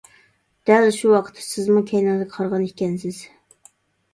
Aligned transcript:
دەل 0.69 0.87
شۇ 0.95 1.11
ۋاقىتتا 1.11 1.45
سىزمۇ 1.49 1.83
كەينىڭىزگە 1.91 2.27
قارىغان 2.33 2.67
ئىكەنسىز. 2.71 3.21